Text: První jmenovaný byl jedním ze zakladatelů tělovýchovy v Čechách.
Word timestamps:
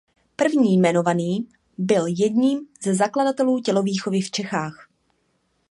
První 0.35 0.73
jmenovaný 0.77 1.47
byl 1.77 2.05
jedním 2.07 2.67
ze 2.83 2.93
zakladatelů 2.95 3.59
tělovýchovy 3.59 4.21
v 4.21 4.31
Čechách. 4.31 4.89